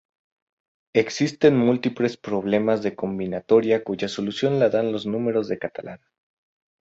Existen 0.95 1.53
múltiples 1.55 2.17
problemas 2.27 2.79
de 2.81 2.95
combinatoria 2.95 3.83
cuya 3.83 4.07
solución 4.07 4.57
la 4.57 4.69
dan 4.71 4.91
los 4.91 5.05
números 5.05 5.47
de 5.47 5.59
Catalan. 5.59 6.01